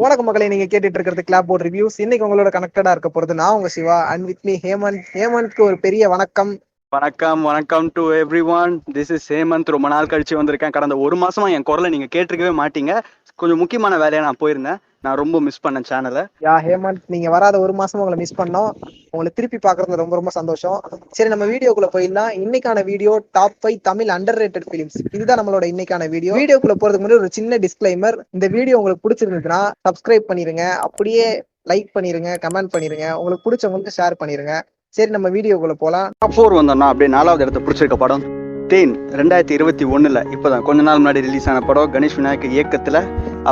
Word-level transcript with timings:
வணக்கம் 0.00 0.24
மக்களை 0.24 0.48
நீங்க 0.48 0.64
கேட்டுட்டு 0.64 0.98
இருக்கிறது 0.98 1.24
கிளாப் 1.30 1.42
போர்ட் 1.42 1.66
ரிவ்யூஸ் 1.66 1.96
இன்னைக்கு 1.96 2.26
உங்களோட 2.26 2.48
கனெக்டடா 2.48 2.90
இருக்க 2.90 3.10
போறது 3.14 3.34
நான் 3.34 3.54
உங்க 3.54 3.68
Siva. 3.68 4.06
And 4.06 4.24
with 4.24 4.38
me 4.42 4.58
Hemanth. 4.62 5.00
ஹேமந்த்க்கு 5.12 5.60
ஒரு 5.60 5.78
பெரிய 5.80 6.08
வணக்கம். 6.08 6.58
வணக்கம் 6.88 7.42
வணக்கம் 7.42 7.90
to 7.92 8.12
everyone 8.44 8.82
this 8.92 9.12
is 9.12 9.32
Hemanth. 9.32 9.64
ரொம்ப 9.64 9.88
நாள் 9.88 10.06
கழிச்சு 10.06 10.34
வந்திருக்கேன். 10.34 10.70
கடந்த 10.70 10.96
ஒரு 10.96 11.16
மாசமா 11.16 11.48
என் 11.48 11.62
குரலை 11.62 11.90
நீங்க 11.90 12.06
கேட்டிருக்கவே 12.16 12.54
மாட்டீங்க. 12.60 13.02
கொஞ்சம் 13.34 13.58
முக்கியமான 13.58 13.96
வேலையா 13.96 14.20
நான் 14.20 14.40
போயிருந்தேன். 14.40 14.78
நான் 15.04 15.18
ரொம்ப 15.20 15.36
மிஸ் 15.44 15.62
பண்ணேன் 15.64 15.86
சேனலை 15.90 16.22
யா 16.46 16.54
ஹேமந்த் 16.64 17.04
நீங்க 17.12 17.28
வராத 17.34 17.60
ஒரு 17.60 17.72
மாசம் 17.72 18.00
உங்களை 18.00 18.16
மிஸ் 18.22 18.36
பண்ணோம். 18.40 18.72
உங்களை 19.12 19.30
திருப்பி 19.34 19.58
பாக்குறது 19.66 20.00
ரொம்ப 20.00 20.14
ரொம்ப 20.18 20.30
சந்தோஷம். 20.30 20.80
சரி 21.16 21.30
நம்ம 21.32 21.44
வீடியோக்குள்ள 21.52 21.88
போயிடலாம். 21.94 22.32
இன்னைக்கான 22.42 22.84
video 22.84 23.12
top 23.36 23.56
five 23.60 23.78
Tamil 23.88 24.10
underrated 24.42 24.66
films 24.72 24.98
இதுதான் 25.14 25.40
நம்மளோட 25.40 25.66
இன்னைக்கான 25.72 26.08
வீடியோ. 26.14 26.34
வீடியோக்குள்ள 26.40 26.76
போறதுக்கு 26.82 27.04
முன்னாடி 27.04 27.22
ஒரு 27.24 27.30
சின்ன 27.38 27.58
டிஸ்க்ளைமர் 27.64 28.18
இந்த 28.30 28.48
வீடியோ 28.56 28.76
உங்களுக்கு 28.80 29.04
பிடிச்சிருந்ததுன்னா 29.06 29.62
சப்ஸ்கிரைப் 29.88 30.28
பண்ணிருங்க. 30.30 30.64
அப்படியே 30.86 31.26
லைக் 31.72 31.90
பண்ணிருங்க 31.98 32.30
கமெண்ட் 32.44 32.72
பண்ணிருங்க. 32.76 33.06
உங்களுக்கு 33.20 33.46
பிடிச்சவங்களுக்கு 33.48 33.98
ஷேர் 33.98 34.20
பண்ணிருங்க. 34.22 34.54
சரி 34.96 35.10
நம்ம 35.10 35.28
வீடியோக்குள்ள 35.28 35.76
போலாம். 35.84 36.08
டாப் 36.18 36.36
ஃபோர் 36.36 36.58
வந்தோம்னா 36.60 36.88
அப்படியே 36.92 37.10
நாலாவது 37.18 37.44
இடத்த 37.44 37.60
பிடிச்சிருக்க 37.66 37.98
படம். 38.06 38.24
தேன் 38.72 38.94
ரெண்டாயிரத்தி 39.20 39.54
இருபத்தி 39.58 39.84
ஒண்ணுல 39.84 40.18
இப்பதான் 40.34 40.62
கொஞ்ச 40.62 40.82
நாள் 40.82 41.00
முன்னாடி 41.02 41.20
ரிலீஸ் 41.28 41.48
ஆன 41.52 41.60
படம். 41.60 41.92
கணேஷ் 41.94 42.18
விநாயக் 42.18 42.52
இயக்கத்துல 42.56 42.98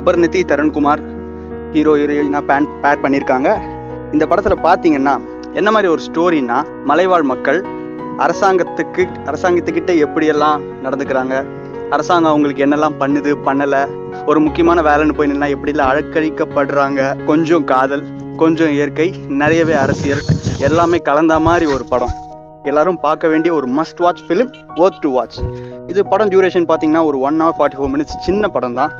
அபர்நிதி 0.01 0.43
தருண்குமார் 0.53 1.03
ஹீரோ 1.73 1.93
ஹீரோயினா 2.01 2.41
பேன் 2.49 2.67
பேர் 2.83 3.03
பண்ணியிருக்காங்க 3.03 3.49
இந்த 4.13 4.25
படத்தில் 4.27 4.65
பார்த்தீங்கன்னா 4.67 5.15
என்ன 5.53 5.69
மாதிரி 5.71 5.89
ஒரு 5.93 6.03
ஸ்டோரினா 6.07 6.59
மலைவாழ் 6.85 7.27
மக்கள் 7.33 7.59
அரசாங்கத்துக்கு 8.25 9.03
அரசாங்கத்துக்கிட்ட 9.31 9.93
எப்படியெல்லாம் 10.05 10.63
நடந்துக்கிறாங்க? 10.85 11.35
அரசாங்கம் 11.91 12.31
அவங்களுக்கு 12.31 12.65
என்னெல்லாம் 12.67 12.97
பண்ணுது 13.01 13.31
பண்ணலை? 13.47 13.83
ஒரு 14.27 14.41
முக்கியமான 14.41 14.83
வேலைன்னு 14.89 15.17
போய் 15.19 15.31
நின்னா 15.33 15.49
எப்படிலாம் 15.57 15.91
அழக்கழிக்கப்படுறாங்க 15.93 17.01
கொஞ்சம் 17.25 17.65
காதல் 17.65 18.05
கொஞ்சம் 18.37 18.73
இயற்கை 18.77 19.09
நிறையவே 19.43 19.77
அரசியல் 19.85 20.25
எல்லாமே 20.69 20.99
கலந்த 21.09 21.37
மாதிரி 21.49 21.67
ஒரு 21.75 21.85
படம். 21.93 22.15
எல்லாரும் 22.65 23.01
பார்க்க 23.07 23.29
வேண்டிய 23.29 23.51
ஒரு 23.55 23.67
must 23.79 24.03
watch 24.05 24.25
film 24.27 24.51
worth 24.77 25.01
to 25.01 25.11
watch 25.11 25.39
இது 25.93 26.01
படம் 26.13 26.31
டியூரேஷன் 26.33 26.67
பார்த்தீங்கன்னா 26.71 27.05
ஒரு 27.11 27.19
one 27.29 27.41
hour 27.43 27.57
forty 27.59 27.79
four 27.79 27.93
minutes 27.95 28.19
சின்ன 28.27 28.49
படம் 28.49 28.75
தான் 28.75 28.93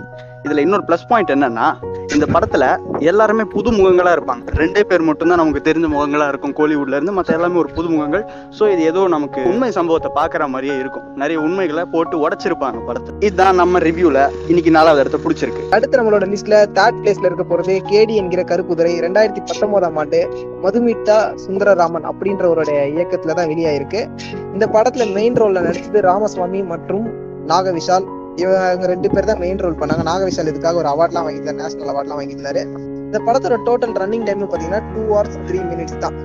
இதில் 0.45 0.63
இன்னொரு 0.65 0.85
ப்ளஸ் 0.89 1.09
பாயிண்ட் 1.09 1.33
என்னன்னா 1.35 1.67
இந்த 2.15 2.27
படத்துல 2.35 2.65
எல்லாருமே 3.11 3.45
புது 3.55 3.71
முகங்களா 3.79 4.11
இருப்பாங்க. 4.17 4.43
ரெண்டே 4.61 4.83
பேர் 4.91 5.05
மட்டும்தான் 5.09 5.41
நமக்கு 5.41 5.61
தெரிஞ்ச 5.67 5.87
முகங்களா 5.95 6.27
இருக்கும் 6.33 6.55
கோலிவுட்ல 6.59 6.99
இருந்து 6.99 7.15
மற்ற 7.17 7.35
எல்லாமே 7.39 7.59
ஒரு 7.63 7.71
புது 7.77 7.89
முகங்கள். 7.95 8.25
ஸோ 8.57 8.63
இது 8.73 8.83
ஏதோ 8.91 9.01
நமக்கு 9.15 9.41
உண்மை 9.51 9.69
சம்பவத்தை 9.77 10.11
பார்க்குற 10.19 10.47
மாதிரியே 10.55 10.77
இருக்கும். 10.83 11.05
நிறைய 11.23 11.39
உண்மைகளை 11.47 11.85
போட்டு 11.95 12.17
உடைச்சிருப்பாங்க 12.25 12.81
படத்தை 12.89 13.15
இதுதான் 13.29 13.61
நம்ம 13.63 13.83
ரிவ்யூல 13.89 14.19
இன்னைக்கு 14.51 14.73
நாலாவது 14.79 15.03
இடத்த 15.05 15.21
பிடிச்சிருக்கு. 15.27 15.65
அடுத்து 15.77 16.01
நம்மளோட 16.01 16.27
லிஸ்ட்ல 16.33 16.59
தேர்ட் 16.79 17.01
பிளேஸ்ல 17.03 17.29
இருக்க 17.31 17.47
போறது 17.53 17.77
கேடி 17.93 18.17
என்கிற 18.23 18.43
கருக்குதிரை 18.53 18.95
ரெண்டாயிரத்தி 19.07 19.45
பத்தொன்பதாம் 19.49 19.99
ஆண்டு 20.03 20.21
மதுமிதா 20.67 21.21
சுந்தரராமன் 21.47 22.09
அப்படின்றவருடைய 22.13 22.81
இயக்கத்துல 22.97 23.37
தான் 23.41 23.51
வெளியாயிருக்கு. 23.55 24.03
இந்த 24.57 24.67
படத்துல 24.77 25.07
மெயின் 25.19 25.41
ரோல்ல 25.43 25.67
நடிச்சது 25.69 26.09
ராமசுவாமி 26.11 26.63
மற்றும் 26.75 27.07
நாகவிஷால் 27.53 28.07
இவங்க 28.43 28.87
ரெண்டு 28.93 29.09
பேர் 29.11 29.29
தான் 29.31 29.41
மெயின் 29.45 29.63
ரோல் 29.65 29.79
பண்ணாங்க. 29.81 30.03
நாகவிசால் 30.11 30.51
இதுக்காக 30.53 30.81
ஒரு 30.83 30.89
அவார்ட்லாம் 30.95 31.27
வாங்கியிருந்தாரு. 31.27 31.61
நேஷனல் 31.63 31.93
அவார்ட்லாம் 31.93 32.21
வாங்கியிருந்தாரு. 32.21 32.63
இந்த 33.07 33.19
படத்தோட 33.27 33.57
டோட்டல் 33.69 33.95
ரன்னிங் 34.03 34.27
டைம் 34.29 34.43
பாத்தீங்கன்னா 34.53 34.83
டூ 34.95 35.03
ஹவர்ஸ் 35.15 35.39
த்ரீ 35.49 35.61
மினிட்ஸ் 35.71 36.03
தான். 36.05 36.17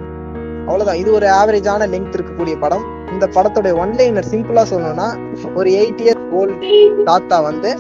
அவ்வளவுதான். 0.67 1.00
இது 1.03 1.09
ஒரு 1.13 1.28
ஆவரேஜான 1.40 1.88
லெங்க் 1.94 2.16
இருக்கக்கூடிய 2.18 2.56
படம். 2.59 2.85
இந்த 3.13 3.25
படத்தோட 3.35 3.72
ஒன்லைனர் 3.84 4.29
சிம்பிளா 4.34 4.63
சொல்லணும்னா 4.72 5.07
ஒரு 5.56 5.69
எயிட் 5.79 6.01
இயர் 6.06 6.22
ஓல்டு 6.40 6.69
தாத்தா 7.09 7.40
வந்து 7.50 7.72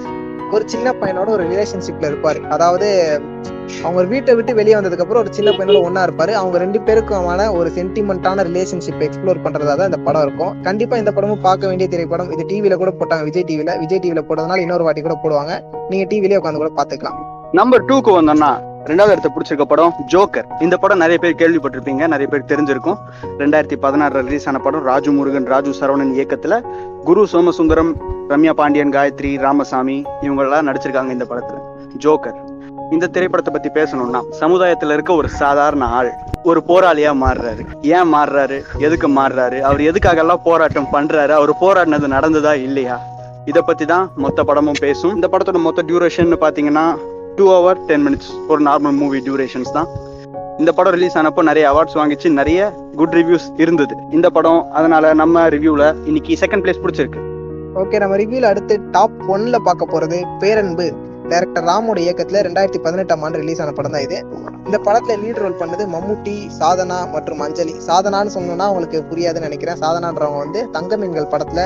ஒரு 0.55 0.63
சின்ன 0.73 0.87
பையனோட 1.01 1.29
ஒரு 1.35 1.43
ரிலேஷன்ஷிப்ல 1.51 2.09
இருப்பாரு. 2.11 2.39
அதாவது 2.55 2.87
அவங்க 3.83 4.01
வீட்டை 4.13 4.31
விட்டு 4.37 4.53
வெளியே 4.59 4.75
வந்ததுக்கு 4.77 5.03
அப்புறம் 5.05 5.23
ஒரு 5.23 5.31
சின்ன 5.37 5.49
பையனோட 5.57 5.79
ஒண்ணா 5.87 6.01
இருப்பாரு. 6.07 6.33
அவங்க 6.39 6.57
ரெண்டு 6.63 6.79
பேருக்குமான 6.87 7.45
ஒரு 7.59 7.69
சென்டிமெண்டான 7.77 8.45
ரிலேஷன்ஷிப் 8.49 9.03
எக்ஸ்ப்ளோர் 9.07 9.43
பண்றதா 9.45 9.75
தான் 9.79 9.89
இந்த 9.91 9.99
படம் 10.07 10.25
இருக்கும். 10.27 10.53
கண்டிப்பா 10.67 10.97
இந்த 11.03 11.13
படமும் 11.17 11.43
பார்க்க 11.47 11.71
வேண்டிய 11.71 11.87
திரைப்படம். 11.93 12.31
இது 12.35 12.45
டிவில 12.51 12.77
கூட 12.81 12.93
போட்டாங்க 12.99 13.25
விஜய் 13.29 13.47
டிவில 13.51 13.77
விஜய் 13.83 14.03
டிவில 14.05 14.23
போட்டதுனால 14.29 14.65
இன்னொரு 14.65 14.85
வாட்டி 14.87 15.03
கூட 15.07 15.17
போடுவாங்க. 15.23 15.55
நீங்க 15.91 16.05
டிவிலே 16.13 16.39
உட்காந்து 16.41 16.63
கூட 16.63 16.71
பாத்துக்கலாம் 16.81 17.19
நம்பர் 17.59 17.87
டூக்கு 17.89 18.11
வந்தோம்னா 18.19 18.51
ரெண்டாவது 18.85 19.11
இடத்த 19.11 19.31
பிடிச்சிருக்க 19.35 19.61
படம் 19.61 19.93
ஜோக்கர். 20.11 20.47
இந்த 20.59 20.77
படம் 20.77 20.97
நிறைய 20.97 21.17
பேர் 21.17 21.35
கேள்விப்பட்டிருப்பீங்க 21.41 22.07
நிறைய 22.07 22.27
பேர் 22.27 22.49
தெரிஞ்சிருக்கும். 22.51 22.97
ரெண்டாயிரத்தி 23.37 23.75
பதினாறுல 23.81 24.21
ரிலீஸ் 24.23 24.47
ஆன 24.47 24.57
படம் 24.57 24.83
ராஜு 24.83 25.11
முருகன் 25.11 25.45
ராஜு 25.45 25.71
சரவணன் 25.79 26.13
இயக்கத்துல 26.19 26.63
குரு 27.03 27.27
சோமசுந்தரம் 27.31 27.91
ரம்யா 28.29 28.49
பாண்டியன் 28.49 28.89
காயத்ரி 28.89 29.39
ராமசாமி 29.39 30.03
இவங்கெல்லாம் 30.21 30.67
நடிச்சிருக்காங்க 30.69 31.11
இந்த 31.11 31.25
படத்துல. 31.29 31.59
ஜோக்கர். 31.97 32.37
இந்த 32.91 33.07
திரைப்படத்தை 33.07 33.53
பத்தி 33.53 33.69
பேசணும்னா 33.81 34.21
சமுதாயத்துல 34.39 34.93
இருக்க 34.93 35.13
ஒரு 35.13 35.29
சாதாரண 35.29 35.85
ஆள் 35.85 36.11
ஒரு 36.43 36.63
போராளியா 36.67 37.11
மாறுறாரு. 37.23 37.65
ஏன் 37.81 38.13
மாறுறாரு? 38.13 38.63
எதுக்கு 38.77 39.09
மாறுறாரு? 39.09 39.59
அவர் 39.59 39.81
எதுக்காக 39.81 40.19
எல்லாம் 40.19 40.41
போராட்டம் 40.43 40.87
பண்றாரு? 40.91 41.29
அவர் 41.29 41.53
போராடினது 41.61 42.07
நடந்ததா 42.17 42.53
இல்லையா? 42.61 42.99
இதை 43.45 43.61
பத்தி 43.65 43.85
தான் 43.85 44.09
மொத்த 44.15 44.43
படமும் 44.43 44.79
பேசும். 44.79 45.15
இந்த 45.15 45.29
படத்தோட 45.31 45.59
மொத்த 45.59 45.83
டியூரேஷன் 45.87 46.33
பாத்தீங்கன்னா 46.41 46.95
டூ 47.37 47.45
ஹவர் 47.53 47.79
டென் 47.89 48.03
மினிட்ஸ் 48.05 48.31
ஒரு 48.47 48.61
நார்மல் 48.65 48.95
மூவி 49.01 49.19
டியூரேஷன்ஸ் 49.25 49.71
தான். 49.75 49.87
இந்த 50.59 50.71
படம் 50.77 50.93
ரிலீஸ் 50.95 51.15
ஆனப்போ 51.19 51.41
நிறைய 51.49 51.65
அவார்ட்ஸ் 51.71 51.95
வாங்கிச்சு 51.99 52.29
நிறைய 52.39 52.59
குட் 52.99 53.15
ரிவ்யூஸ் 53.19 53.47
இருந்தது. 53.63 53.95
இந்த 54.11 54.29
படம் 54.29 54.71
அதனால 54.71 55.13
நம்ம 55.21 55.45
ரிவ்யூல 55.55 55.83
இன்னைக்கு 56.09 56.37
செகண்ட் 56.41 56.63
பிளேஸ் 56.65 56.81
பிடிச்சிருக்கு. 56.83 57.21
ஓகே 57.81 57.99
நம்ம 58.03 58.17
ரிவ்யூல 58.21 58.49
அடுத்து 58.51 58.75
டாப் 58.95 59.17
ஒன்ல 59.35 59.59
பார்க்க 59.67 59.93
போறது 59.93 60.19
பேரன்பு. 60.43 60.87
டைரக்டர் 61.31 61.67
ராமோட 61.69 61.99
இயக்கத்துல 62.05 62.41
ரெண்டாயிரத்தி 62.47 62.81
பதினெட்டாம் 62.85 63.21
ஆண்டு 63.21 63.41
ரிலீஸ் 63.43 63.61
ஆன 63.61 63.71
படம் 63.71 63.95
தான் 63.95 64.05
இது. 64.07 64.17
இந்த 64.65 64.77
படத்துல 64.87 65.15
லீட் 65.23 65.41
ரோல் 65.43 65.59
பண்ணது 65.61 65.85
மம்முட்டி 65.95 66.35
சாதனா 66.59 66.99
மற்றும் 67.15 67.39
அஞ்சலி. 67.39 67.75
சாதனான்னு 67.87 68.35
சொன்னோம்னா 68.37 68.67
அவங்களுக்கு 68.69 69.01
புரியாதுன்னு 69.11 69.47
நினைக்கிறேன். 69.49 69.81
சாதனான்றவங்க 69.85 70.41
வந்து 70.45 70.61
தங்க 70.77 70.97
மீன்கள் 70.97 71.31
படத்துல 71.33 71.63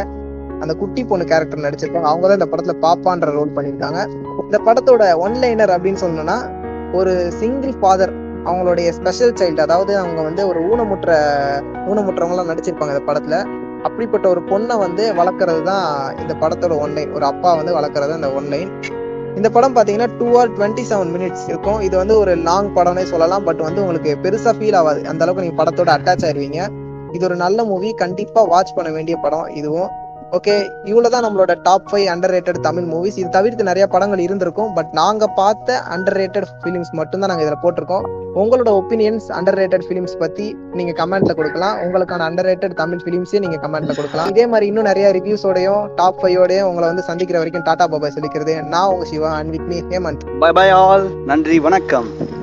அந்த 0.61 0.73
குட்டி 0.81 1.01
பொண்ணு 1.09 1.25
கேரக்டர் 1.31 1.65
நடிச்சிருப்பாங்க 1.65 2.09
அவங்க 2.11 2.25
தான் 2.27 2.39
இந்த 2.39 2.49
படத்துல 2.53 2.75
பாப்பான்ற 2.85 3.31
ரோல் 3.39 3.55
பண்ணியிருக்காங்க. 3.57 3.99
இந்த 4.45 4.59
படத்தோட 4.67 5.03
ஒன்லைனர் 5.25 5.73
அப்படின்னு 5.75 6.01
சொன்னோம்னா 6.05 6.37
ஒரு 6.99 7.13
சிங்கிள் 7.39 7.75
ஃபாதர் 7.81 8.13
அவங்களுடைய 8.49 8.89
ஸ்பெஷல் 8.97 9.37
சைல்டு 9.39 9.63
அதாவது 9.67 9.93
அவங்க 10.01 10.21
வந்து 10.29 10.41
ஒரு 10.49 10.59
ஊனமுற்ற 10.71 11.15
ஊனமுற்றவங்களாம் 11.91 12.51
நடிச்சிருப்பாங்க 12.51 12.93
இந்த 12.95 13.05
படத்துல. 13.09 13.37
அப்படிப்பட்ட 13.87 14.25
ஒரு 14.33 14.41
பொண்ணை 14.51 14.75
வந்து 14.85 15.03
வளர்க்கறது 15.17 15.61
தான் 15.71 15.85
இந்த 16.21 16.33
படத்தோட 16.43 16.75
ஒன்லைன் 16.85 17.11
ஒரு 17.17 17.25
அப்பா 17.31 17.49
வந்து 17.59 17.73
வளர்க்கறது 17.79 18.13
அந்த 18.19 18.29
ஒன்லைன் 18.39 18.71
இந்த 19.39 19.49
படம் 19.55 19.75
பார்த்தீங்கன்னா 19.75 20.09
two 20.19 20.27
hour 20.39 20.53
twenty 20.53 20.83
seven 20.91 21.11
minutes 21.15 21.43
இருக்கும். 21.49 21.79
இது 21.87 21.95
வந்து 22.01 22.15
ஒரு 22.21 22.31
லாங் 22.47 22.69
படம்னே 22.77 23.03
சொல்லலாம் 23.11 23.43
பட் 23.47 23.61
வந்து 23.67 23.81
உங்களுக்கு 23.83 24.11
பெருசாக 24.23 24.53
ஃபீல் 24.59 24.77
ஆகாது. 24.79 25.01
அந்த 25.11 25.23
அளவுக்கு 25.23 25.43
நீங்கள் 25.45 25.59
படத்தோட 25.61 25.89
அட்டாச் 25.97 26.25
ஆயிருவீங்க. 26.27 26.61
இது 27.15 27.23
ஒரு 27.27 27.35
நல்ல 27.43 27.63
மூவி 27.71 27.89
கண்டிப்பாக 28.03 28.49
வாட்ச் 28.53 28.73
பண்ண 28.77 28.89
வேண்டிய 28.95 29.17
படம் 29.25 29.47
இதுவும். 29.59 29.89
ஓகே 30.31 30.69
இவ்வளவுதான் 30.83 31.25
நம்மளோட 31.25 31.61
top 31.61 31.93
five 31.93 32.07
underrated 32.35 32.59
Tamil 32.59 32.83
movies 32.83 33.17
இது 33.19 33.29
தவிர்த்து 33.29 33.63
நிறைய 33.63 33.87
படங்கள் 33.87 34.19
இருந்திருக்கும் 34.19 34.73
பட் 34.73 34.87
நாங்க 34.91 35.27
பார்த்த 35.27 35.81
அண்டர் 35.95 36.17
ரேட்டட் 36.21 36.49
ஃபிலிம்ஸ் 36.63 36.91
மட்டும்தான் 36.91 37.29
நாங்கள் 37.29 37.47
நாங்க 37.47 37.59
போட்டிருக்கோம். 37.63 38.05
உங்களோட 38.35 38.69
ஒப்பீனியன்ஸ் 38.79 39.27
அண்டர் 39.27 39.57
ரேட்டட் 39.61 39.85
ஃபிலிம்ஸ் 39.89 40.17
பத்தி 40.17 40.55
நீங்க 40.73 41.05
கமெண்ட்ல 41.05 41.33
கொடுக்கலாம். 41.33 41.77
உங்களுக்கான 41.77 42.25
அண்டர் 42.29 42.49
ரேட்டட் 42.49 42.73
தமிழ் 42.73 43.01
ஃபிலிம்ஸே 43.05 43.39
நீங்க 43.39 43.67
கமெண்ட்ல 43.67 43.95
கொடுக்கலாம். 43.95 44.27
இதே 44.27 44.47
மாதிரி 44.47 44.67
இன்னும் 44.67 44.83
நிறைய 44.83 45.09
ரிவ்யூஸோடயும் 45.09 45.93
டாப் 45.95 46.25
ஃபைவோடையும் 46.25 46.63
உங்களை 46.63 46.87
வந்து 46.87 47.01
சந்திக்கிற 47.01 47.37
வரைக்கும் 47.37 47.63
டாடா 47.63 47.87
பாபாய் 47.87 48.15
சொல்லிக்கிறது. 48.17 48.63
நான் 48.63 48.87
உங்க 48.87 49.05
Siva 49.05 49.31
and 49.31 49.49
with 49.49 49.67
me 49.67 49.97
Hemant. 49.97 50.39
Bye 50.39 50.51
bye 50.51 50.69
all 50.69 51.07
நன்றி 51.25 51.59
வணக்கம். 51.59 52.36